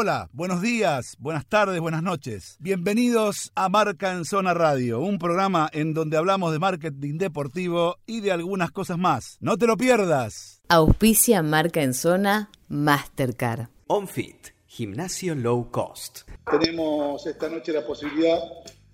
[0.00, 2.56] Hola, buenos días, buenas tardes, buenas noches.
[2.60, 8.20] Bienvenidos a Marca en Zona Radio, un programa en donde hablamos de marketing deportivo y
[8.20, 9.38] de algunas cosas más.
[9.40, 10.62] No te lo pierdas.
[10.68, 13.70] Auspicia Marca en Zona Mastercard.
[13.88, 14.36] OnFit,
[14.68, 16.20] gimnasio low cost.
[16.48, 18.38] Tenemos esta noche la posibilidad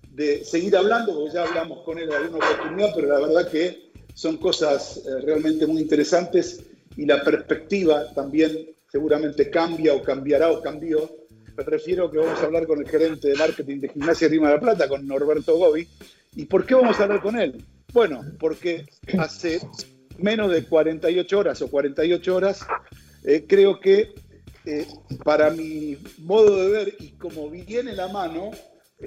[0.09, 3.91] de seguir hablando, porque ya hablamos con él en alguna oportunidad, pero la verdad que
[4.15, 6.65] son cosas eh, realmente muy interesantes
[6.97, 11.11] y la perspectiva también seguramente cambia o cambiará o cambió.
[11.57, 14.53] Me refiero que vamos a hablar con el gerente de marketing de Gimnasia Rima de
[14.53, 15.85] la Plata, con Norberto Gobi.
[16.33, 17.61] ¿Y por qué vamos a hablar con él?
[17.91, 18.85] Bueno, porque
[19.19, 19.59] hace
[20.17, 22.65] menos de 48 horas o 48 horas,
[23.25, 24.15] eh, creo que
[24.63, 24.87] eh,
[25.25, 28.51] para mi modo de ver y como viene la mano,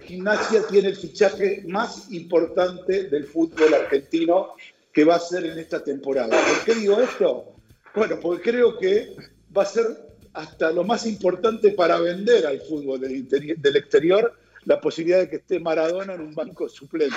[0.03, 4.49] Gimnasia tiene el fichaje más importante del fútbol argentino
[4.93, 6.29] que va a ser en esta temporada.
[6.29, 7.55] ¿Por qué digo esto?
[7.95, 9.17] Bueno, porque creo que
[9.57, 9.87] va a ser
[10.33, 14.33] hasta lo más importante para vender al fútbol del, exterior
[14.65, 17.17] la posibilidad de que esté Maradona en un banco suplente.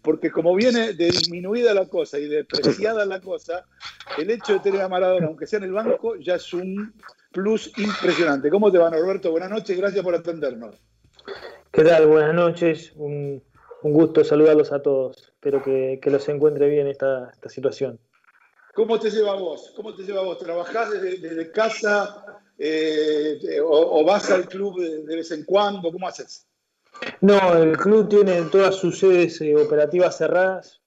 [0.00, 3.66] Porque como viene de disminuida la cosa y depreciada la cosa,
[4.18, 6.94] el hecho de tener a Maradona, aunque sea en el banco, ya es un
[7.32, 8.50] plus impresionante.
[8.50, 9.30] ¿Cómo te va, Norberto?
[9.30, 10.76] Buenas noches, gracias por atendernos.
[11.72, 12.06] ¿Qué tal?
[12.06, 12.92] Buenas noches.
[12.96, 13.42] Un,
[13.82, 15.32] gusto saludarlos a todos.
[15.34, 17.98] Espero que, los encuentre bien esta, esta situación.
[18.72, 19.72] ¿Cómo te lleva vos?
[19.76, 20.38] ¿Cómo te lleva vos?
[20.38, 25.92] ¿Trabajás desde, casa eh, o, vas al club de, vez en cuando?
[25.92, 26.46] ¿Cómo haces?
[27.20, 30.80] No, el club tiene todas sus sedes eh, operativas cerradas.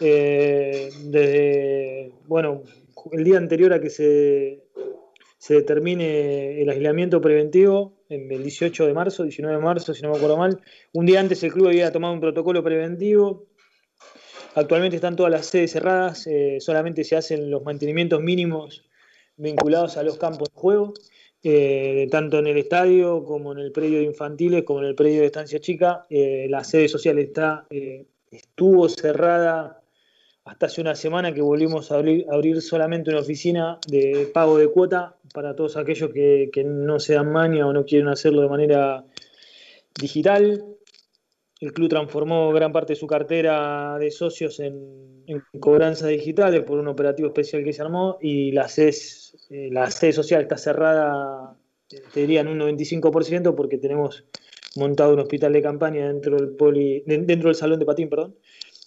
[0.00, 2.62] Eh, desde, bueno,
[3.12, 4.64] el día anterior a que se,
[5.36, 10.16] se determine el aislamiento preventivo, el 18 de marzo, 19 de marzo, si no me
[10.16, 10.62] acuerdo mal,
[10.94, 13.49] un día antes el club había tomado un protocolo preventivo
[14.54, 18.84] Actualmente están todas las sedes cerradas, eh, solamente se hacen los mantenimientos mínimos
[19.36, 20.94] vinculados a los campos de juego,
[21.42, 25.20] eh, tanto en el estadio como en el predio de infantiles, como en el predio
[25.20, 26.04] de estancia chica.
[26.10, 27.66] Eh, la sede social está,
[28.30, 29.82] estuvo cerrada
[30.44, 35.16] hasta hace una semana que volvimos a abrir, solamente una oficina de pago de cuota
[35.32, 39.04] para todos aquellos que, que no se dan maña o no quieren hacerlo de manera
[39.98, 40.64] digital.
[41.60, 45.20] El club transformó gran parte de su cartera de socios en,
[45.60, 48.96] cobranzas digitales por un operativo especial que se armó y la sede,
[49.50, 51.56] eh, la sede social está cerrada,
[51.88, 54.24] te diría, en un 95% porque tenemos
[54.76, 58.36] montado un hospital de campaña dentro del, poli, dentro del salón de patín, perdón,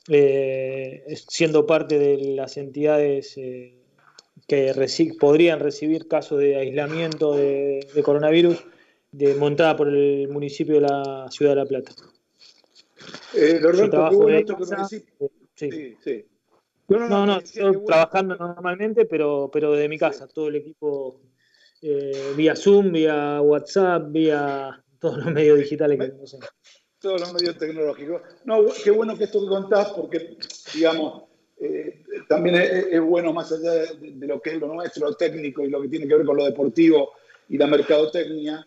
[0.09, 3.75] eh, siendo parte de las entidades eh,
[4.47, 4.73] que
[5.19, 8.65] podrían recibir casos de aislamiento de, de coronavirus
[9.11, 11.93] de, montada por el municipio de la ciudad de La Plata.
[13.33, 13.59] Eh,
[13.89, 14.45] trabajo de
[15.55, 15.97] Sí.
[16.03, 16.25] sí,
[16.87, 21.21] No, no, no, estoy trabajando normalmente, pero, pero desde mi casa, todo el equipo
[21.81, 26.23] eh, vía Zoom, vía WhatsApp, vía todos los medios digitales que no
[26.99, 28.21] Todos los medios tecnológicos.
[28.45, 30.37] No, qué bueno que esto que contás, porque,
[30.73, 31.23] digamos,
[31.59, 35.69] eh, también es, bueno más allá de, lo que es lo nuestro, lo técnico y
[35.69, 37.11] lo que tiene que ver con lo deportivo
[37.49, 38.65] y la mercadotecnia,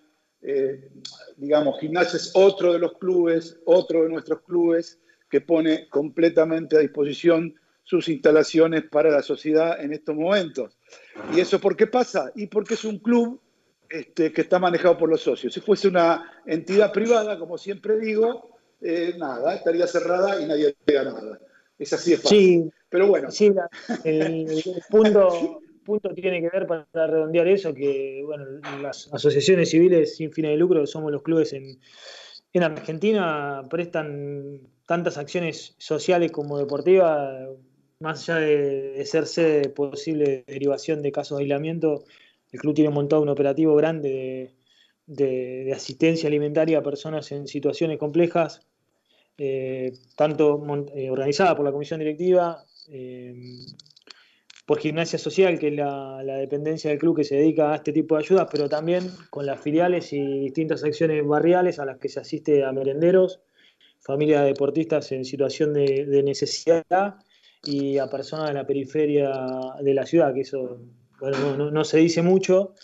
[0.49, 0.89] eh,
[1.37, 6.81] digamos, Gimnasia es otro de los clubes, otro de nuestros clubes que pone completamente a
[6.81, 7.53] disposición
[7.83, 10.79] sus instalaciones para la sociedad en estos momentos.
[11.35, 12.31] ¿Y eso por qué pasa?
[12.37, 13.41] Y porque es un club
[13.89, 15.53] este, que está manejado por los socios.
[15.53, 21.05] Si fuese una entidad privada, como siempre digo, eh, nada, estaría cerrada y nadie diría
[21.05, 21.41] nada.
[21.77, 22.39] Es así de fácil.
[22.39, 23.33] Sí, Pero bueno.
[23.33, 23.53] Sí,
[24.05, 28.45] el, el punto, punto tiene que ver para redondear eso, que bueno,
[28.83, 31.79] las asociaciones civiles sin fines de lucro, somos los clubes en,
[32.53, 37.49] en Argentina, prestan tantas acciones sociales como deportivas,
[38.01, 42.05] más allá de, ser sede posible derivación de casos de aislamiento,
[42.53, 44.55] el club tiene montado un operativo grande
[45.07, 48.67] de, asistencia alimentaria a personas en situaciones complejas,
[49.39, 50.63] eh, tanto
[50.95, 53.35] eh, organizada por la comisión directiva, eh,
[54.67, 58.17] por Gimnasia Social, que es la, dependencia del club que se dedica a este tipo
[58.17, 62.19] de ayudas, pero también con las filiales y distintas acciones barriales a las que se
[62.19, 63.41] asiste a merenderos,
[64.01, 67.15] familias deportistas en situación de, necesidad
[67.63, 69.31] y a personas de la periferia
[69.81, 70.81] de la ciudad, que eso
[71.21, 72.75] bueno, no, se dice mucho,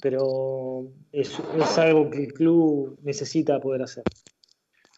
[0.00, 1.38] pero es,
[1.78, 4.04] algo que el club necesita poder hacer.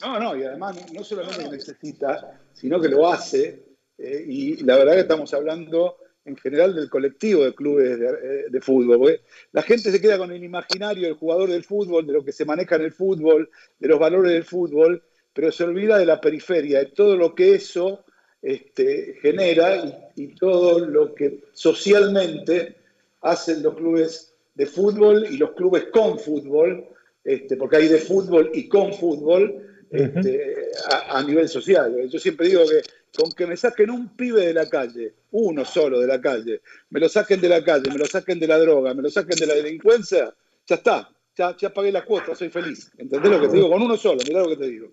[0.00, 3.64] No, no, y además no solamente necesita, sino que lo hace,
[3.98, 5.98] eh, y la verdad que estamos hablando
[6.28, 9.20] en general del colectivo de clubes de, eh, fútbol.
[9.52, 12.44] La gente se queda con el imaginario del jugador del fútbol, de lo que se
[12.44, 15.02] maneja en el fútbol, de los valores del fútbol,
[15.32, 18.04] pero se olvida de la periferia, de todo lo que eso
[18.42, 22.76] este, genera y, todo lo que socialmente
[23.22, 26.86] hacen los clubes de fútbol y los clubes con fútbol,
[27.24, 32.08] este, porque hay de fútbol y con fútbol este, a, nivel social.
[32.08, 32.82] Yo siempre digo que
[33.16, 36.60] con que me saquen un pibe de la calle, uno solo de la calle,
[36.90, 39.38] me lo saquen de la calle, me lo saquen de la droga, me lo saquen
[39.38, 40.34] de la delincuencia,
[40.66, 42.90] ya está, ya, ya pagué la cuota, soy feliz.
[42.98, 43.70] ¿Entendés lo que te digo?
[43.70, 44.88] Con uno solo, mirá lo que te digo.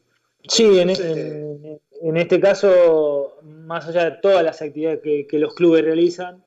[0.47, 6.43] Sí, en, en, este caso, más allá de todas las actividades que, los clubes realizan,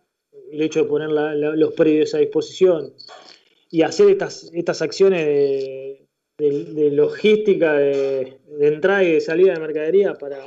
[0.52, 2.94] el hecho de poner los predios a disposición
[3.70, 5.26] y hacer estas, estas acciones
[6.38, 10.38] de, logística, de, entrada y de salida de mercadería para,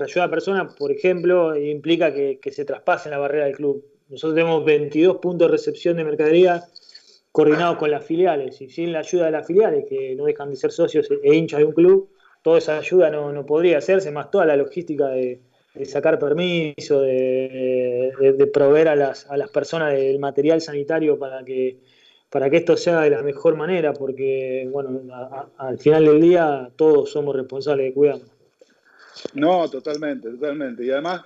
[0.00, 3.84] ayudar a personas, por ejemplo, implica que, se traspase la barrera del club.
[4.08, 6.64] Nosotros tenemos 22 puntos de recepción de mercadería
[7.30, 10.56] coordinados con las filiales y sin la ayuda de las filiales, que no dejan de
[10.56, 12.10] ser socios e hinchas de un club,
[12.42, 15.40] toda esa ayuda no, podría hacerse, más toda la logística de,
[15.84, 21.78] sacar permiso, de, proveer a las, a las personas del material sanitario para que,
[22.32, 25.02] para que esto sea de la mejor manera, porque bueno,
[25.58, 28.31] al final del día todos somos responsables de cuidarnos.
[29.34, 30.84] No, totalmente, totalmente.
[30.84, 31.22] Y además,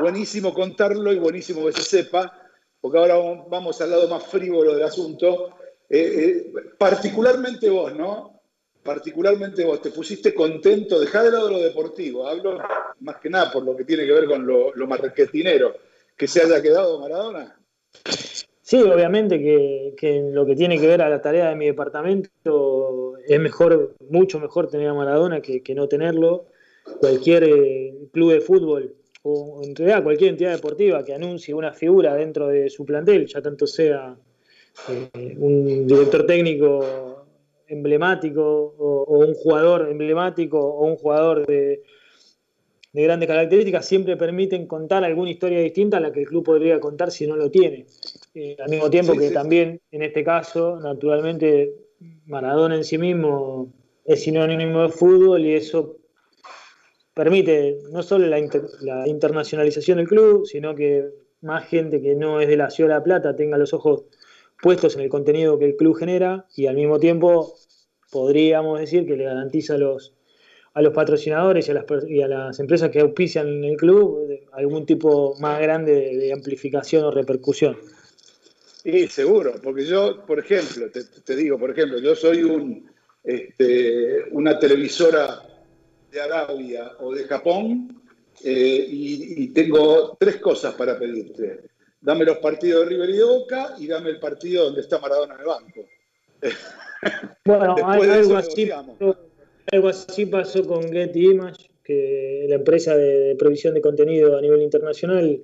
[0.00, 2.32] buenísimo contarlo y buenísimo que se sepa,
[2.80, 3.16] porque ahora
[3.48, 5.56] vamos al lado más frívolo del asunto.
[5.88, 8.36] Eh, eh, particularmente vos, ¿no?
[8.86, 12.58] particularmente vos, te pusiste contento, dejá de lado lo deportivo, hablo
[13.00, 15.74] más que nada por lo que tiene que ver con lo, lo marketinero,
[16.16, 17.58] que se haya quedado Maradona.
[18.62, 23.16] Sí, obviamente que, en lo que tiene que ver a la tarea de mi departamento
[23.26, 26.46] es mejor, mucho mejor tener a Maradona que, no tenerlo.
[27.00, 28.94] Cualquier eh, club de fútbol
[29.28, 33.42] o en realidad cualquier entidad deportiva que anuncie una figura dentro de su plantel, ya
[33.42, 34.16] tanto sea
[34.88, 37.26] eh, un director técnico
[37.66, 41.82] emblemático o, un jugador emblemático o un jugador de,
[42.92, 47.10] grandes características siempre permiten contar alguna historia distinta a la que el club podría contar
[47.10, 47.86] si no lo tiene.
[48.32, 51.74] Eh, al mismo tiempo que también, en este caso, naturalmente,
[52.26, 53.72] Maradona en sí mismo
[54.04, 55.96] es sinónimo de fútbol y eso
[57.16, 61.08] permite no solo la, internacionalización del club, sino que
[61.40, 64.04] más gente que no es de la Ciudad de La Plata tenga los ojos
[64.60, 67.54] puestos en el contenido que el club genera y al mismo tiempo
[68.12, 70.12] podríamos decir que le garantiza a los,
[70.74, 71.70] a los patrocinadores
[72.06, 77.10] y a, las, empresas que auspician el club algún tipo más grande de, amplificación o
[77.10, 77.78] repercusión.
[78.82, 82.90] Sí, seguro, porque yo, por ejemplo, te, digo, por ejemplo, yo soy un,
[83.24, 85.55] este, una televisora
[86.10, 88.02] de Arabia o de Japón
[88.42, 91.60] eh, y, y, tengo tres cosas para pedirte
[92.06, 95.34] dame los partidos de River y de Boca y dame el partido donde está Maradona
[95.34, 95.84] en el banco.
[97.44, 99.16] Bueno, algo, así pasó,
[99.70, 104.62] algo, así pasó, con Getty Image, que la empresa de, provisión de contenido a nivel
[104.62, 105.42] internacional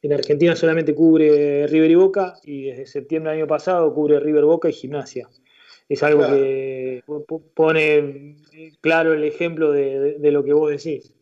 [0.00, 4.44] en Argentina solamente cubre River y Boca y desde septiembre del año pasado cubre River,
[4.44, 5.28] Boca y Gimnasia.
[5.92, 7.04] Es algo que
[7.54, 8.36] pone
[8.80, 11.12] claro el ejemplo de lo que vos decís.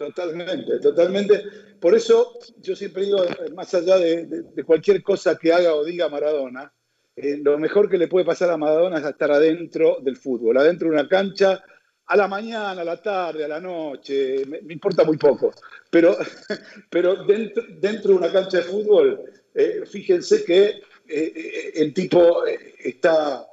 [0.00, 1.42] Totalmente, totalmente.
[1.78, 3.18] Por eso yo siempre digo,
[3.54, 6.72] más allá de, cualquier cosa que haga o diga Maradona,
[7.14, 10.88] eh, lo mejor que le puede pasar a Maradona es estar adentro del fútbol, adentro
[10.88, 11.62] de una cancha,
[12.06, 15.52] a la mañana, a la tarde, a la noche, me, importa muy poco.
[15.90, 16.16] Pero,
[16.88, 19.20] pero dentro, dentro, de una cancha de fútbol,
[19.54, 23.46] eh, fíjense que eh, el tipo está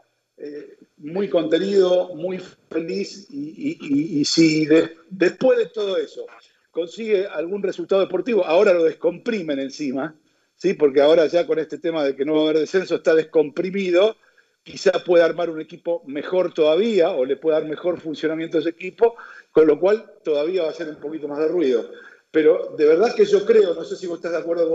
[0.98, 2.39] muy contenido, muy
[2.69, 4.67] feliz y, si
[5.10, 6.25] después de todo eso
[6.72, 10.15] consigue algún resultado deportivo, ahora lo descomprimen encima,
[10.56, 10.74] ¿sí?
[10.74, 14.15] porque ahora ya con este tema de que no va a haber descenso está descomprimido,
[14.62, 18.70] quizá pueda armar un equipo mejor todavía o le pueda dar mejor funcionamiento a ese
[18.70, 19.15] equipo,
[19.51, 21.89] con lo cual todavía va a ser un poquito más de ruido.
[22.29, 24.70] Pero de verdad que yo creo, no sé si vos estás de acuerdo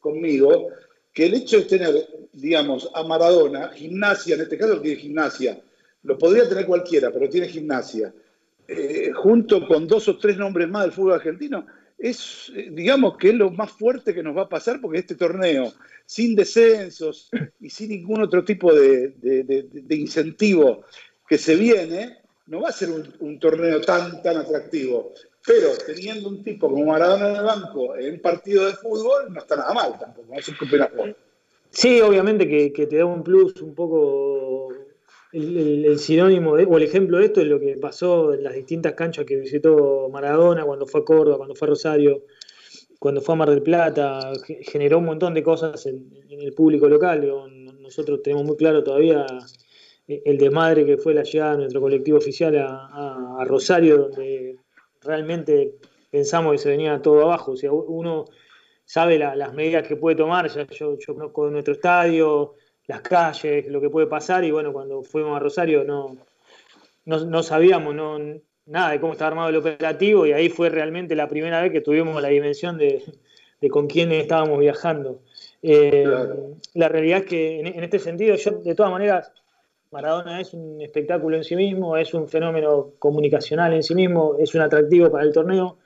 [0.00, 0.68] conmigo
[1.16, 1.94] que el hecho de tener,
[2.34, 5.58] digamos, a Maradona, gimnasia, en este caso tiene gimnasia,
[6.02, 8.12] lo podría tener cualquiera, pero tiene gimnasia,
[8.68, 13.30] eh, junto con dos o tres nombres más del fútbol argentino, es, eh, digamos, que
[13.30, 15.72] es lo más fuerte que nos va a pasar porque este torneo,
[16.04, 17.30] sin descensos
[17.60, 19.14] y sin ningún otro tipo de,
[19.88, 20.84] incentivo
[21.26, 22.18] que se viene,
[22.48, 25.14] no va a ser un, torneo tan, tan atractivo.
[25.46, 29.38] Pero teniendo un tipo como Maradona en el banco en un partido de fútbol, no
[29.38, 31.14] está nada mal tampoco, no es un
[31.70, 34.68] Sí, obviamente que, te da un plus un poco
[35.32, 39.24] el, sinónimo o el ejemplo de esto es lo que pasó en las distintas canchas
[39.24, 42.24] que visitó Maradona cuando fue a Córdoba, cuando fue a Rosario,
[42.98, 47.24] cuando fue a Mar del Plata, generó un montón de cosas en, el público local.
[47.80, 49.26] Nosotros tenemos muy claro todavía
[50.08, 54.56] el desmadre que fue la llegada de nuestro colectivo oficial a Rosario, donde
[55.06, 55.74] realmente
[56.10, 57.52] pensamos que se venía todo abajo.
[57.52, 58.26] O sea, uno
[58.84, 62.54] sabe las medidas que puede tomar, ya yo, conozco nuestro estadio,
[62.86, 66.16] las calles, lo que puede pasar, y bueno, cuando fuimos a Rosario no,
[67.04, 68.18] no, sabíamos no,
[68.66, 71.80] nada de cómo estaba armado el operativo, y ahí fue realmente la primera vez que
[71.80, 73.02] tuvimos la dimensión de,
[73.70, 75.20] con quién estábamos viajando.
[75.62, 76.06] Eh,
[76.74, 79.32] la realidad es que en, este sentido, yo de todas maneras,
[79.96, 84.54] Maradona es un espectáculo en sí mismo, es un fenómeno comunicacional en sí mismo, es
[84.54, 85.78] un atractivo para el torneo,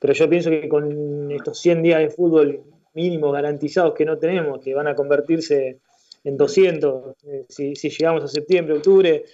[0.00, 2.60] pero yo pienso que con estos 100 días de fútbol
[2.94, 5.78] mínimos garantizados que no tenemos, que van a convertirse
[6.24, 9.26] en 200, eh, si, llegamos a septiembre, octubre,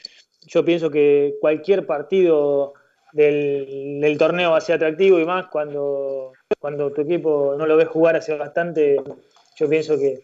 [0.47, 2.75] yo pienso que cualquier partido
[3.15, 7.89] del, torneo va a ser atractivo y más cuando, cuando tu equipo no lo ves
[7.89, 8.97] jugar hace bastante,
[9.57, 10.21] yo pienso que,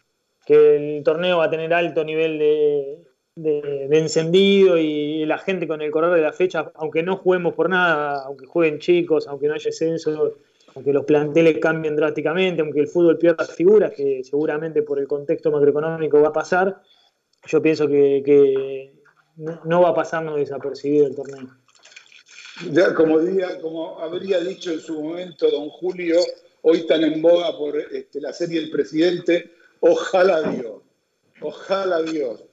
[0.47, 3.04] el torneo va a tener alto nivel de,
[3.37, 7.69] de, encendido y la gente con el correr de la fecha, aunque no juguemos por
[7.69, 10.35] nada, aunque jueguen chicos, aunque no haya censo,
[10.75, 15.51] aunque los planteles cambien drásticamente, aunque el fútbol pierda figuras, que seguramente por el contexto
[15.51, 16.81] macroeconómico va a pasar,
[17.47, 18.93] yo pienso que,
[19.37, 21.49] no va a pasarnos desapercibido el torneo.
[22.95, 23.19] Como,
[23.61, 26.21] como habría dicho en su momento don Julio,
[26.63, 29.51] hoy tan en boga por este, la serie El Presidente,
[29.81, 30.83] ojalá Dios,
[31.41, 32.45] ojalá Dios,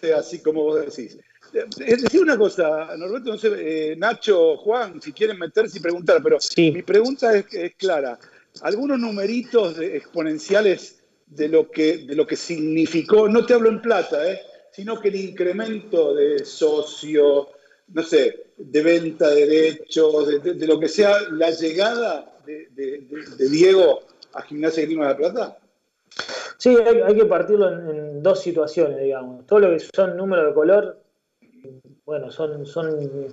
[0.00, 1.18] sea así como vos decís.
[1.52, 6.22] Es decir una cosa, Norberto, no sé, eh, Nacho, Juan, si quieren meterse y preguntar,
[6.22, 8.18] pero mi pregunta es, clara.
[8.62, 14.30] Algunos numeritos exponenciales de lo, que, de lo que significó, no te hablo en plata,
[14.30, 14.40] eh,
[14.72, 17.48] sino que el incremento de socio,
[17.88, 23.06] no sé, de venta de derechos, de, lo que sea, la llegada de,
[23.50, 24.02] Diego
[24.34, 25.58] a Gimnasia Grima de la Plata?
[26.60, 29.46] Sí, hay, que partirlo en, dos situaciones, digamos.
[29.46, 31.02] Todo lo que son números de color
[32.04, 33.32] bueno, son, son,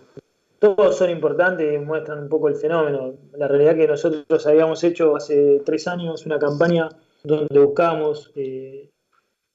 [0.60, 3.16] todos son importantes y muestran un poco el fenómeno.
[3.34, 6.88] La realidad que nosotros habíamos hecho hace tres años una campaña
[7.22, 8.90] donde buscábamos eh,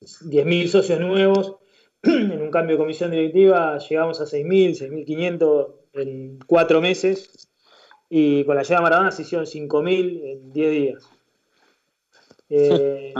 [0.02, 1.56] 10.000 socios nuevos.
[2.02, 7.48] En un cambio de comisión directiva llegamos a 6.000, 6.500 en cuatro meses
[8.10, 11.08] y con la llegada de Maradona se hicieron 5.000 en 10 días.
[12.54, 13.14] Eh,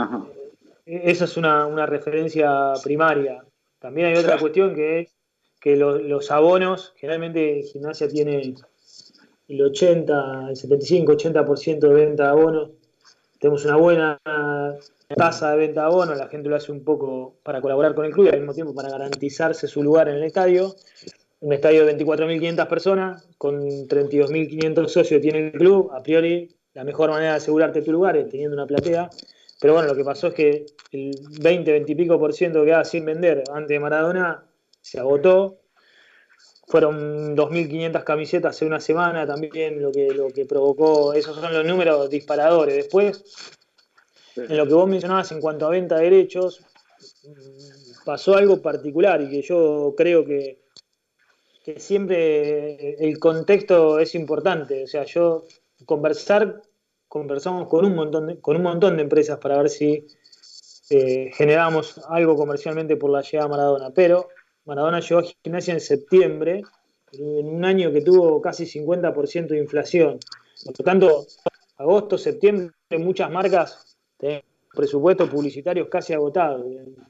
[0.85, 3.43] esa es una, una, referencia primaria.
[3.79, 5.13] También hay otra cuestión que es
[5.59, 8.55] que los abonos, generalmente Gimnasia tiene
[9.47, 12.71] el 80, el 75, 80% de venta de abonos.
[13.39, 14.19] Tenemos una buena
[15.15, 18.11] tasa de venta de abonos, la gente lo hace un poco para colaborar con el
[18.11, 20.75] club y al mismo tiempo para garantizarse su lugar en el estadio.
[21.39, 27.09] Un estadio de 24.500 personas, con 32.500 socios tiene el club, a priori la mejor
[27.09, 29.09] manera de asegurarte tu lugar es teniendo una platea.
[29.63, 32.65] Pero bueno, lo que pasó es que el 20, 20 y pico por ciento que
[32.65, 34.43] quedaba sin vender antes de Maradona
[34.81, 35.61] se agotó.
[36.67, 41.65] Fueron 2.500 camisetas en una semana también, lo que, lo que provocó, esos son los
[41.65, 42.75] números disparadores.
[42.75, 43.23] Después,
[44.35, 46.59] en lo que vos mencionabas en cuanto a venta de derechos,
[48.03, 50.59] pasó algo particular y que yo creo que,
[51.63, 54.83] que siempre el contexto es importante.
[54.83, 55.45] O sea, yo
[55.85, 56.61] conversar,
[57.13, 60.07] conversamos con un montón de, con un montón de empresas para ver si
[60.89, 64.29] eh, generamos algo comercialmente por la llegada a Maradona, pero
[64.65, 66.63] Maradona llegó a gimnasia en septiembre,
[67.11, 70.17] en un año que tuvo casi 50% de inflación.
[70.65, 71.27] Por lo tanto,
[71.77, 74.41] agosto, septiembre, muchas marcas tienen
[74.73, 76.65] presupuestos publicitarios casi agotados.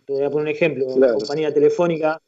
[0.05, 0.85] Te voy a poner un ejemplo.
[0.97, 2.21] La compañía telefónica,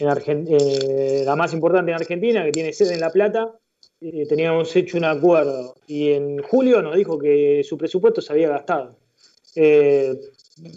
[0.00, 3.54] en eh, la más importante en Argentina, que tiene sede en La Plata,
[4.00, 8.48] eh, teníamos hecho un acuerdo y en julio nos dijo que su presupuesto se había
[8.48, 8.96] gastado.
[9.54, 10.14] Eh,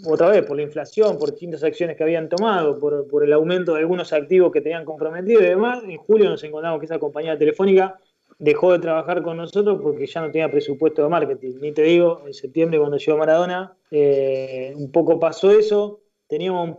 [0.06, 3.80] otra vez por la inflación, por distintas acciones que habían tomado, por, el aumento de
[3.80, 7.98] algunos activos que tenían comprometido y demás, en julio nos encontramos que esa compañía telefónica
[8.38, 11.60] dejó de trabajar con nosotros porque ya no tenía presupuesto de marketing.
[11.60, 16.78] Ni te digo, en septiembre cuando llegó Maradona, eh, un poco pasó eso, teníamos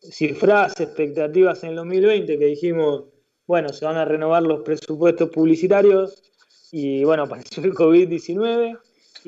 [0.00, 3.04] cifras, expectativas en el 2020 que dijimos,
[3.46, 6.22] bueno, se van a renovar los presupuestos publicitarios
[6.72, 8.78] y bueno, apareció el COVID-19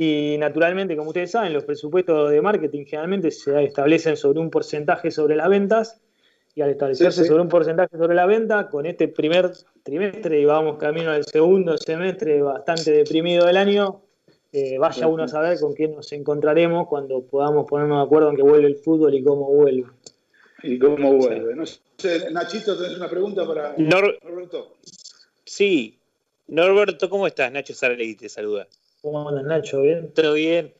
[0.00, 5.10] y naturalmente, como ustedes saben, los presupuestos de marketing generalmente se establecen sobre un porcentaje
[5.10, 6.00] sobre las ventas.
[6.54, 10.76] Y al establecerse sobre un porcentaje sobre la venta, con este primer trimestre y vamos
[10.76, 14.02] camino al segundo semestre bastante deprimido del año,
[14.52, 18.36] eh, vaya uno a saber con quién nos encontraremos cuando podamos ponernos de acuerdo en
[18.36, 19.88] que vuelve el fútbol y cómo vuelve.
[20.62, 21.54] Y cómo vuelve.
[21.54, 24.76] No sé, Nachito, ¿tenés una pregunta para Norberto?
[25.44, 25.98] Sí.
[26.48, 27.52] Norberto, ¿cómo estás?
[27.52, 28.66] Nacho Saralegui te saluda.
[29.02, 29.82] ¿Cómo andas, Nacho?
[29.82, 30.12] ¿Bien?
[30.14, 30.74] Todo bien,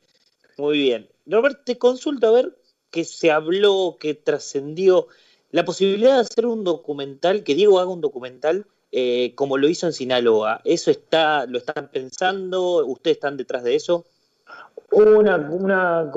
[0.57, 1.07] muy bien.
[1.27, 2.57] Robert, te consulto a ver
[2.89, 5.07] qué se habló, qué trascendió
[5.51, 9.85] la posibilidad de hacer un documental, que Diego haga un documental eh, como lo hizo
[9.85, 10.61] en Sinaloa.
[10.65, 12.85] ¿Eso está, lo están pensando?
[12.85, 14.05] ¿Ustedes están detrás de eso?
[14.91, 16.11] Hubo una, una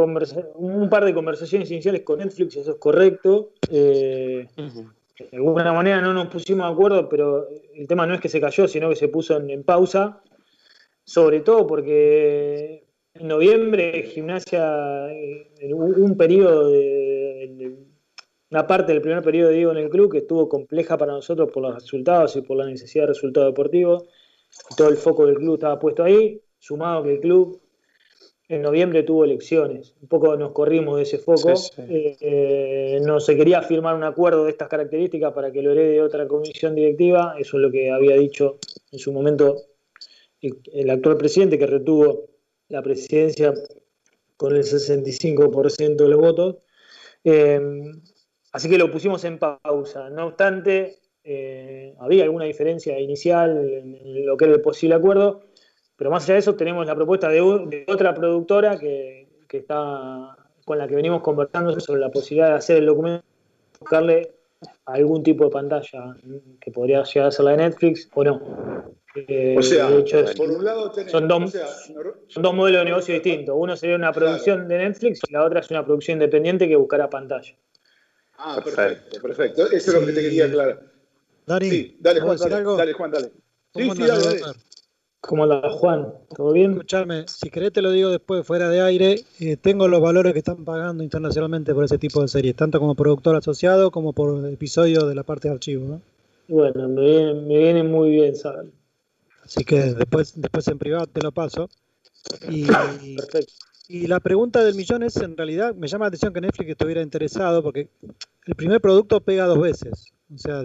[0.54, 3.50] un par de conversaciones iniciales con Netflix, eso es correcto.
[3.70, 8.28] Eh, de alguna manera no nos pusimos de acuerdo, pero el tema no es que
[8.28, 10.20] se cayó, sino que se puso en, pausa.
[11.04, 17.76] Sobre todo porque en noviembre Gimnasia, en un periodo de,
[18.50, 21.62] una parte del primer periodo digo en el club que estuvo compleja para nosotros por
[21.62, 24.04] los resultados y por la necesidad de resultados deportivos.
[24.76, 27.61] Todo el foco del club estaba puesto ahí, sumado que el club
[28.48, 29.94] en noviembre tuvo elecciones.
[30.02, 31.54] Un poco nos corrimos de ese foco.
[31.78, 36.26] Eh, no se quería firmar un acuerdo de estas características para que lo herede otra
[36.26, 37.34] comisión directiva.
[37.38, 38.58] Eso es lo que había dicho
[38.90, 39.56] en su momento
[40.40, 42.28] el, actual presidente, que retuvo
[42.68, 43.54] la presidencia
[44.36, 46.56] con el 65% de los votos.
[47.24, 47.60] Eh,
[48.52, 50.10] así que lo pusimos en pausa.
[50.10, 55.51] No obstante, eh, había alguna diferencia inicial en lo que era el posible acuerdo
[56.02, 57.40] pero más allá de eso, tenemos la propuesta de,
[57.86, 62.86] otra productora que, está con la que venimos conversando sobre la posibilidad de hacer el
[62.86, 63.24] documento,
[63.78, 64.32] buscarle
[64.86, 66.16] algún tipo de pantalla
[66.60, 68.42] que podría llegar a ser la de Netflix o no.
[69.14, 69.90] Eh, o sea,
[70.36, 71.56] por un lado son, dos,
[72.26, 73.54] son dos modelos de negocio distintos.
[73.56, 77.08] Uno sería una producción de Netflix y la otra es una producción independiente que buscará
[77.08, 77.54] pantalla.
[78.38, 79.70] Ah, perfecto, perfecto.
[79.70, 80.82] Eso es lo que te quería aclarar.
[81.46, 83.32] Dani, sí, dale, Juan, dale, dale, Juan, dale.
[83.72, 84.56] Sí, sí, dale, dale.
[85.22, 86.12] ¿Cómo la Juan?
[86.36, 86.72] ¿Todo bien?
[86.72, 89.20] Escuchame, si querés te lo digo después, fuera de aire.
[89.38, 92.96] Eh, tengo los valores que están pagando internacionalmente por ese tipo de series, tanto como
[92.96, 95.86] productor asociado como por episodio de la parte de archivo.
[95.86, 96.02] ¿no?
[96.48, 98.66] Bueno, me viene, muy bien, ¿sabes?
[99.44, 101.70] Así que después, después en privado te lo paso.
[102.50, 102.66] Y,
[103.16, 103.52] Perfecto.
[103.88, 107.00] y la pregunta del millón es, en realidad, me llama la atención que Netflix estuviera
[107.00, 107.88] interesado, porque
[108.44, 110.12] el primer producto pega dos veces.
[110.34, 110.64] O sea,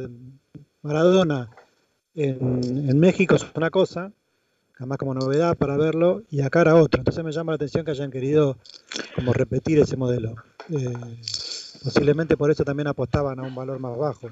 [0.81, 1.51] Maradona
[2.15, 4.11] en, en México es una cosa,
[4.77, 6.99] jamás como novedad para verlo, y acá era otro.
[6.99, 8.57] Entonces me llama la atención que hayan querido
[9.15, 10.35] como repetir ese modelo.
[10.69, 10.93] Eh,
[11.83, 14.29] posiblemente por eso también apostaban a un valor más bajo.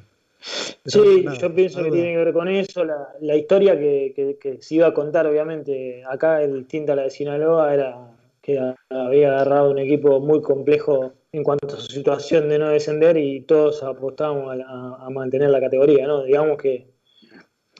[0.85, 2.83] sí, yo pienso que tiene que ver con eso.
[3.21, 7.73] La, historia que, se iba a contar, obviamente, acá el distinta a la de Sinaloa
[7.73, 12.69] era que había agarrado un equipo muy complejo en cuanto a su situación de no
[12.69, 16.23] descender y todos apostábamos a, a mantener la categoría, ¿no?
[16.23, 16.94] Digamos que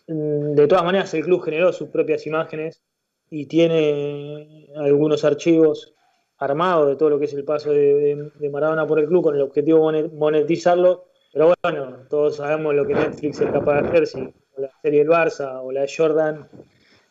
[0.08, 2.82] de todas maneras, el club generó sus propias imágenes
[3.30, 5.94] y tiene algunos archivos
[6.38, 9.42] armados de todo lo que es el paso de, Maradona por el club con el
[9.42, 11.06] objetivo de monetizarlo.
[11.34, 15.10] Pero bueno, todos sabemos lo que Netflix es capaz de hacer, si la serie del
[15.10, 16.48] Barça o la de Jordan.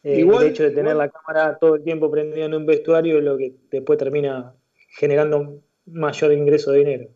[0.02, 3.24] Eh, el hecho de tener la cámara todo el tiempo prendida en un vestuario es
[3.24, 4.54] lo que después termina
[4.98, 7.08] generando mayor ingreso de dinero.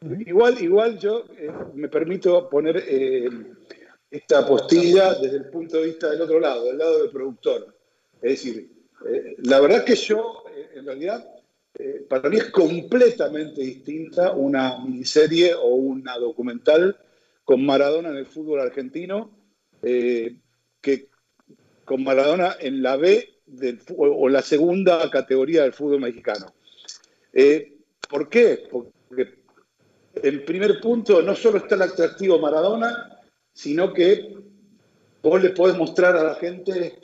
[0.00, 3.28] Igual, igual yo eh, me permito poner eh,
[4.10, 7.76] esta postilla desde el punto de vista del otro lado, del lado del productor.
[8.22, 8.70] Es decir,
[9.06, 11.28] eh, la verdad que yo, eh, en realidad,
[11.78, 16.96] eh, para mí es completamente distinta una miniserie o una documental
[17.44, 19.36] con Maradona en el fútbol argentino
[19.80, 21.08] que
[21.84, 23.28] con Maradona en la B
[23.96, 26.52] o la segunda categoría del fútbol mexicano.
[28.10, 28.66] ¿Por qué?
[28.68, 29.38] Porque
[30.20, 33.17] el primer punto no solo está el atractivo Maradona,
[33.58, 34.36] sino que
[35.20, 37.00] vos le podés mostrar a la gente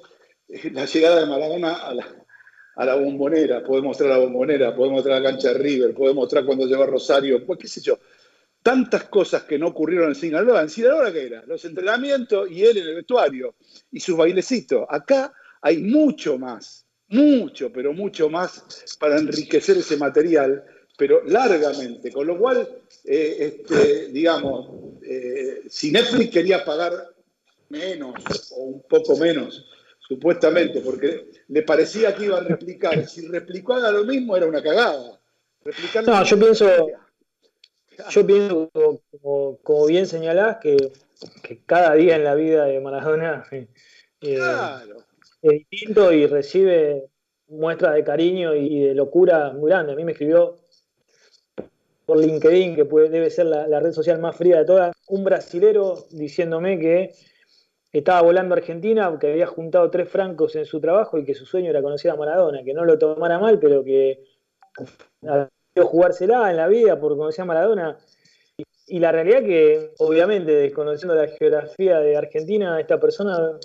[0.71, 2.07] la llegada de Maradona a la,
[2.77, 6.45] a la bombonera, podés mostrar la bombonera, podés mostrar la cancha de River, podés mostrar
[6.45, 7.99] cuando llegó a Rosario, pues qué sé yo.
[8.63, 10.63] Tantas cosas que no ocurrieron en Sinaloa.
[10.63, 11.45] ¿En Sinaloa qué era?
[11.45, 13.57] Los entrenamientos y él en el vestuario
[13.91, 14.87] y sus bailecitos.
[14.89, 20.65] Acá hay mucho más, mucho, pero mucho más para enriquecer ese material
[20.97, 22.69] pero largamente, con lo cual,
[23.05, 26.93] eh, este, digamos, eh, si Netflix quería pagar
[27.69, 28.15] menos
[28.53, 29.67] o un poco menos,
[30.07, 35.19] supuestamente, porque le parecía que iba a replicar, si replicaba lo mismo era una cagada.
[36.07, 36.89] no, yo pienso,
[38.11, 38.71] yo pienso,
[39.63, 40.93] como, bien señalás, que,
[41.67, 43.69] cada día en la vida de Maradona eh,
[45.43, 47.05] es distinto y recibe
[47.49, 49.93] muestras de cariño y de locura muy grande.
[49.93, 50.64] A mí me escribió
[52.07, 56.07] por LinkedIn, que puede, debe ser la, red social más fría de todas, un brasilero
[56.11, 57.13] diciéndome que
[57.93, 61.47] estaba volando a Argentina, que había juntado tres francos en su trabajo y que su
[61.47, 64.25] sueño era conocer a Maradona, que no lo tomara mal, pero que
[65.23, 67.99] había jugársela en la vida por conocer a Maradona.
[68.87, 73.59] Y, la realidad que, obviamente, desconociendo la geografía de Argentina, esta persona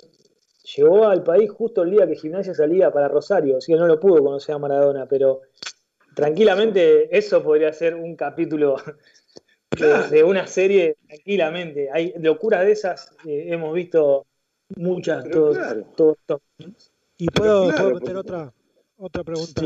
[0.76, 4.00] llegó al país justo el día que Gimnasia salía para Rosario, así que no lo
[4.00, 5.42] pudo conocer a Maradona, pero
[6.14, 8.76] tranquilamente eso podría ser un capítulo
[10.10, 11.88] de, una serie, tranquilamente.
[11.92, 14.26] Hay locuras de esas, eh, hemos visto
[14.76, 15.28] muchas.
[15.30, 16.16] Todo,
[17.18, 18.52] y puedo, meter otra,
[18.96, 19.62] otra pregunta.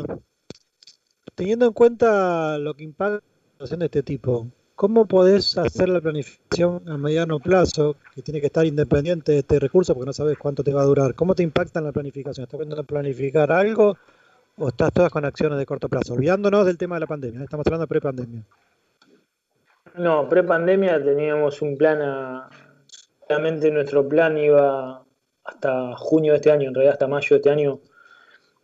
[1.35, 6.01] teniendo en cuenta lo que impacta una situación de este tipo, ¿cómo podés hacer la
[6.01, 10.37] planificación a mediano plazo, que tiene que estar independiente de este recurso porque no sabes
[10.37, 11.15] cuánto te va a durar?
[11.15, 12.45] ¿Cómo te impacta en la planificación?
[12.45, 13.97] ¿Estás pensando planificar algo
[14.57, 16.15] o estás todas con acciones de corto plazo?
[16.15, 17.45] Olvidándonos del tema de la pandemia, ¿eh?
[17.45, 18.43] estamos hablando de pre-pandemia.
[19.97, 22.51] No, pre-pandemia teníamos un plan a...
[23.29, 25.03] Realmente nuestro plan iba
[25.45, 27.81] hasta junio de este año, en realidad hasta mayo de este año,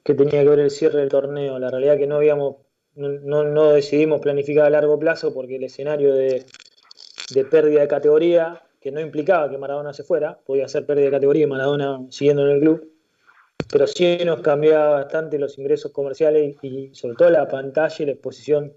[0.03, 1.59] que tenía que ver el cierre del torneo.
[1.59, 2.57] La realidad que no habíamos,
[2.95, 6.45] no, no decidimos planificar a largo plazo porque el escenario de,
[7.35, 11.13] de, pérdida de categoría, que no implicaba que Maradona se fuera, podía ser pérdida de
[11.13, 12.91] categoría y Maradona siguiendo en el club,
[13.69, 18.13] pero sí nos cambiaba bastante los ingresos comerciales y, sobre todo la pantalla y la
[18.13, 18.73] exposición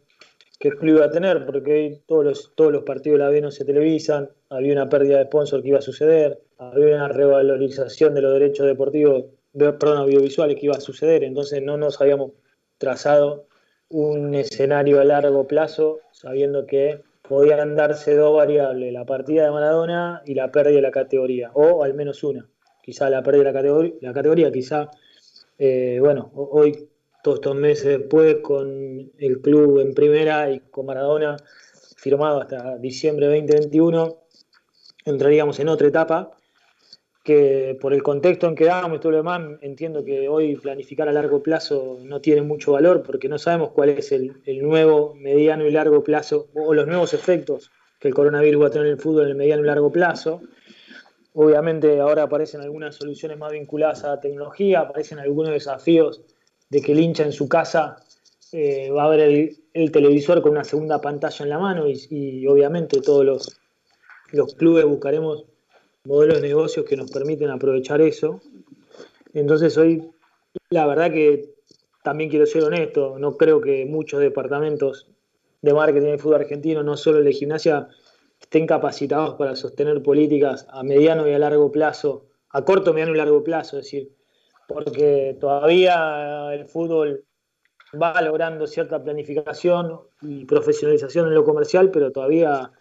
[0.59, 3.29] que el club iba a tener, porque hoy todos los, todos los partidos de la
[3.29, 7.07] B no se televisan, había una pérdida de sponsor que iba a suceder, había una
[7.09, 12.31] revalorización de los derechos deportivos, perdón, audiovisuales que iba a suceder, entonces no nos habíamos
[12.77, 13.47] trazado
[13.89, 20.21] un escenario a largo plazo, sabiendo que podían darse dos variables, la partida de Maradona
[20.25, 22.47] y la pérdida de la categoría, o al menos una.
[22.83, 24.91] Quizá la pérdida de la categoría, la categoría quizá,
[25.57, 26.89] eh, bueno, hoy
[27.23, 31.37] todos estos meses después con el club en primera y con Maradona
[31.95, 34.17] firmado hasta diciembre de 2021,
[35.05, 36.37] entraríamos en otra etapa
[37.23, 41.07] que por el contexto en que damos y todo lo demás, entiendo que hoy planificar
[41.07, 45.65] a largo plazo no tiene mucho valor porque no sabemos cuál es el, nuevo mediano
[45.65, 48.99] y largo plazo o los nuevos efectos que el coronavirus va a tener en el
[48.99, 50.41] fútbol en el mediano y largo plazo.
[51.33, 56.21] Obviamente ahora aparecen algunas soluciones más vinculadas a la tecnología, aparecen algunos desafíos
[56.69, 57.97] de que el hincha en su casa
[58.51, 63.01] eh, va a ver el, televisor con una segunda pantalla en la mano y, obviamente
[63.01, 63.59] todos los,
[64.31, 65.45] los clubes buscaremos
[66.03, 68.41] modelos de negocios que nos permiten aprovechar eso.
[69.33, 70.11] Entonces hoy,
[70.69, 71.55] la verdad que
[72.03, 75.07] también quiero ser honesto, no creo que muchos departamentos
[75.63, 77.87] de marketing de fútbol argentino, no solo el de gimnasia,
[78.43, 83.17] estén capacitados para sostener políticas a mediano y a largo plazo, a corto, mediano y
[83.17, 84.11] largo plazo, es decir,
[84.67, 87.25] porque todavía el fútbol
[87.99, 92.71] va logrando cierta planificación y profesionalización en lo comercial, pero todavía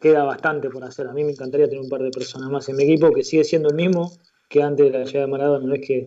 [0.00, 1.06] queda bastante por hacer.
[1.06, 3.44] A mí me encantaría tener un par de personas más en mi equipo que sigue
[3.44, 4.12] siendo el mismo
[4.48, 5.66] que antes de la llegada de Maradona.
[5.66, 6.06] No es que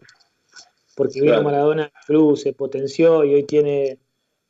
[0.96, 4.00] porque vino Maradona, el club se potenció y hoy tiene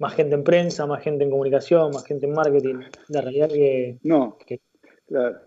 [0.03, 2.81] más gente en prensa, más gente en comunicación, más gente en marketing.
[3.07, 3.97] La realidad que.
[4.03, 4.37] No.
[5.07, 5.37] claro.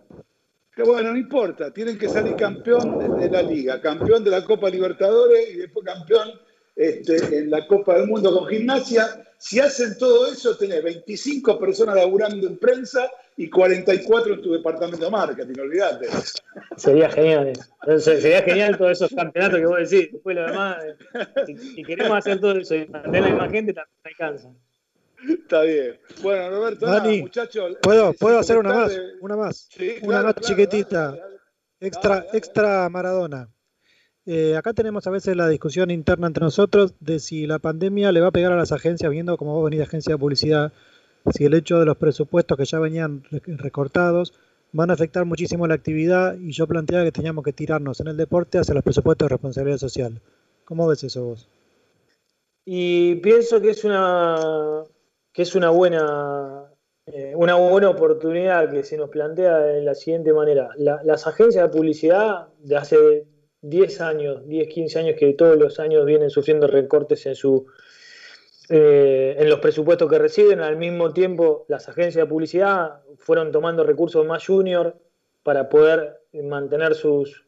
[0.74, 4.68] Pero bueno, no importa, tienen que salir campeón de la liga, campeón de la Copa
[4.68, 6.28] Libertadores y después campeón
[6.76, 9.24] este, en la Copa del Mundo con gimnasia.
[9.38, 15.04] Si hacen todo eso, tenés 25 personas laburando en prensa y 44 en tu departamento
[15.04, 16.08] de marketing, olvídate.
[16.76, 17.52] Sería genial.
[17.98, 20.12] Sería genial todos esos campeonatos que vos decís.
[20.12, 20.76] Después lo demás,
[21.46, 24.48] si, queremos hacer todo eso y mantener la misma gente, también alcanza.
[25.28, 25.98] Está bien.
[26.22, 27.76] Bueno, Roberto, muchachos.
[27.82, 28.92] ¿Puedo, ¿puedo hacer una más?
[29.20, 29.68] Una más.
[30.02, 31.16] una más chiquitita.
[31.80, 33.48] extra, extra Maradona.
[34.28, 38.20] Eh, acá tenemos a veces la discusión interna entre nosotros de si la pandemia le
[38.20, 40.72] va a pegar a las agencias, viendo como vos venís de agencia de publicidad,
[41.32, 44.34] si el hecho de los presupuestos que ya venían recortados
[44.72, 48.16] van a afectar muchísimo la actividad y yo planteaba que teníamos que tirarnos en el
[48.16, 50.20] deporte hacia los presupuestos de responsabilidad social.
[50.64, 51.48] ¿Cómo ves eso vos?
[52.64, 54.82] Y pienso que es una
[55.32, 56.64] que es una buena
[57.06, 60.70] eh, una buena oportunidad que se nos plantea de la siguiente manera.
[60.76, 63.26] las agencias de publicidad de hace
[63.68, 67.66] 10 años, 10, 15 años que todos los años vienen sufriendo recortes en su
[68.68, 73.84] eh, en los presupuestos que reciben, al mismo tiempo las agencias de publicidad fueron tomando
[73.84, 74.96] recursos más junior
[75.42, 77.44] para poder mantener sus,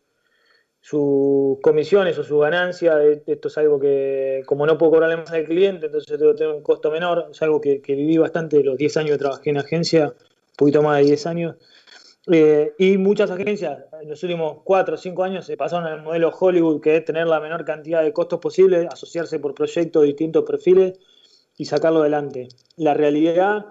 [0.81, 3.03] sus comisiones o su ganancia.
[3.03, 6.91] Esto es algo que, como no puedo cobrarle más al cliente, entonces tengo un costo
[6.91, 7.29] menor.
[7.33, 10.83] Es algo que, que viví bastante los 10 años que trabajé en agencia, un poquito
[10.83, 11.57] más de 10 años.
[12.31, 16.31] Eh, y muchas agencias en los últimos cuatro o cinco años se pasaron al modelo
[16.31, 20.99] Hollywood, que es tener la menor cantidad de costos posible, asociarse por proyectos distintos perfiles
[21.57, 22.49] y sacarlo adelante.
[22.77, 23.67] La realidad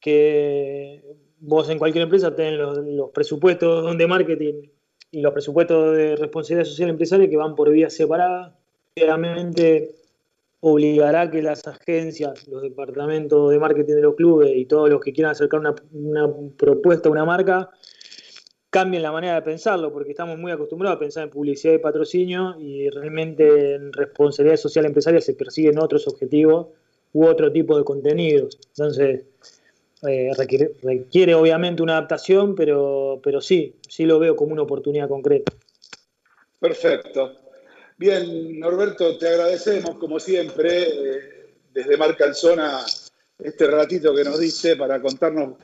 [0.00, 1.02] que
[1.38, 4.54] vos en cualquier empresa tenés los, presupuestos de marketing
[5.12, 8.52] y los presupuestos de responsabilidad social empresaria que van por vías separadas.
[8.96, 9.94] Realmente
[10.60, 15.12] obligará que las agencias, los departamentos de marketing de los clubes y todos los que
[15.12, 15.60] quieran acercar
[15.92, 17.70] una, propuesta, una marca,
[18.70, 22.56] cambien la manera de pensarlo, porque estamos muy acostumbrados a pensar en publicidad y patrocinio
[22.58, 26.68] y realmente en responsabilidad social empresaria se persiguen otros objetivos
[27.12, 28.58] u otro tipo de contenidos.
[28.68, 29.24] Entonces,
[30.06, 35.08] eh, requiere, requiere, obviamente una adaptación, pero, pero sí, sí lo veo como una oportunidad
[35.08, 35.52] concreta.
[36.58, 37.45] Perfecto.
[37.98, 40.82] Bien, Norberto, te agradecemos como siempre.
[40.82, 41.36] Eh,
[41.76, 42.86] desde Marca Zona
[43.38, 45.58] este ratito que nos diste para contarnos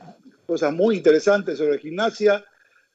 [0.45, 2.45] cosas muy interesantes sobre gimnasia,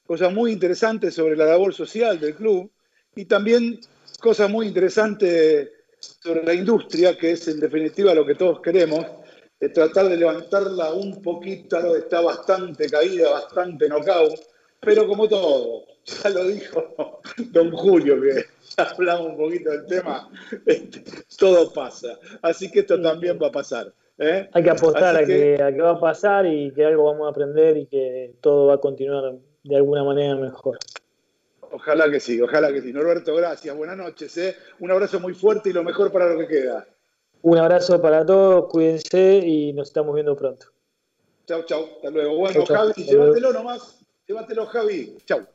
[0.07, 2.71] cosas muy interesantes sobre la labor social del club
[3.17, 3.81] y también
[4.21, 9.05] cosas muy interesantes sobre la industria, que es en definitiva lo que todos queremos,
[9.59, 14.39] de tratar de levantarla un poquito, está bastante caída, bastante knockout,
[14.81, 18.45] pero como todo, ya lo dijo don Julio, que
[18.77, 20.31] hablamos un poquito del tema,
[20.67, 21.05] este,
[21.39, 22.19] todo pasa.
[22.43, 23.93] Así que esto también va a pasar.
[24.19, 24.49] ¿eh?
[24.53, 27.31] Hay que apostar a que, a que va a pasar y que algo vamos a
[27.31, 30.79] aprender y que todo va a continuar de alguna manera mejor.
[31.71, 32.93] Ojalá que sí, ojalá que sí.
[32.93, 34.37] Norberto, gracias, buenas noches.
[34.39, 34.57] ¿eh?
[34.81, 36.87] Un abrazo muy fuerte y lo mejor para lo que queda.
[37.43, 40.67] Un abrazo para todos, cuídense y nos estamos viendo pronto.
[41.47, 42.37] Chau, chau, hasta luego.
[42.37, 43.98] Bueno, Javi, llévatelo nomás,
[44.29, 45.17] llévatelo, Javi.
[45.27, 45.49] Chau.